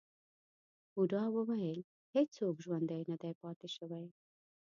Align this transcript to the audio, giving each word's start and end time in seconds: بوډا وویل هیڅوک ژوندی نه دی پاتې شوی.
بوډا 0.91 1.23
وویل 1.35 1.79
هیڅوک 2.15 2.55
ژوندی 2.65 3.01
نه 3.11 3.15
دی 3.21 3.31
پاتې 3.41 3.67
شوی. 3.75 4.05